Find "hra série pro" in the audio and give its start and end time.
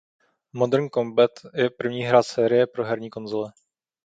2.03-2.83